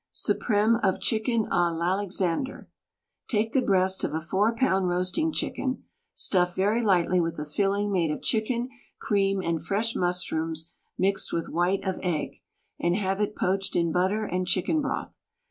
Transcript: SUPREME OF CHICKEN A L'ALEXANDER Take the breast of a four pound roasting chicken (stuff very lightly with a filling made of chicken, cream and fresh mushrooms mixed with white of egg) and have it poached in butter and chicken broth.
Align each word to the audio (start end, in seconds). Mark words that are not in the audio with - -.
SUPREME 0.09 0.77
OF 0.77 0.99
CHICKEN 0.99 1.45
A 1.51 1.71
L'ALEXANDER 1.71 2.67
Take 3.27 3.53
the 3.53 3.61
breast 3.61 4.03
of 4.03 4.15
a 4.15 4.19
four 4.19 4.55
pound 4.55 4.87
roasting 4.87 5.31
chicken 5.31 5.83
(stuff 6.15 6.55
very 6.55 6.81
lightly 6.81 7.21
with 7.21 7.37
a 7.37 7.45
filling 7.45 7.91
made 7.91 8.09
of 8.09 8.23
chicken, 8.23 8.69
cream 8.99 9.41
and 9.43 9.63
fresh 9.63 9.95
mushrooms 9.95 10.73
mixed 10.97 11.31
with 11.31 11.49
white 11.49 11.83
of 11.85 11.99
egg) 12.01 12.41
and 12.79 12.95
have 12.95 13.21
it 13.21 13.35
poached 13.35 13.75
in 13.75 13.91
butter 13.91 14.25
and 14.25 14.47
chicken 14.47 14.81
broth. 14.81 15.19